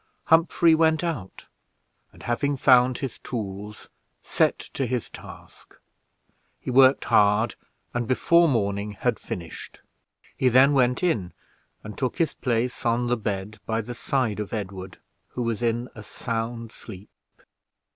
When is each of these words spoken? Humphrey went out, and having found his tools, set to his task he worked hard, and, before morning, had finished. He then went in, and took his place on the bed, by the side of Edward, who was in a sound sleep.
Humphrey 0.23 0.73
went 0.73 1.03
out, 1.03 1.45
and 2.11 2.23
having 2.23 2.57
found 2.57 2.97
his 2.97 3.19
tools, 3.19 3.87
set 4.23 4.57
to 4.57 4.87
his 4.87 5.11
task 5.11 5.75
he 6.59 6.71
worked 6.71 7.05
hard, 7.05 7.53
and, 7.93 8.07
before 8.07 8.47
morning, 8.47 8.93
had 8.93 9.19
finished. 9.19 9.79
He 10.35 10.49
then 10.49 10.73
went 10.73 11.03
in, 11.03 11.33
and 11.83 11.95
took 11.95 12.17
his 12.17 12.33
place 12.33 12.83
on 12.83 13.09
the 13.09 13.15
bed, 13.15 13.59
by 13.67 13.81
the 13.81 13.93
side 13.93 14.39
of 14.39 14.53
Edward, 14.53 14.97
who 15.27 15.43
was 15.43 15.61
in 15.61 15.87
a 15.93 16.01
sound 16.01 16.71
sleep. 16.71 17.09